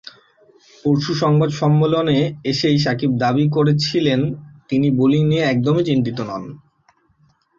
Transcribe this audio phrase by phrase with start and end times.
[0.83, 2.17] পরশু সংবাদ সম্মেলনে
[2.45, 4.19] এসেই সাকিব দাবি করেছিলেন,
[4.69, 6.43] নিজের বোলিং নিয়ে একদমই চিন্তিত নন।